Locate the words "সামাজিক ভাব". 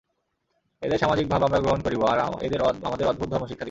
0.97-1.41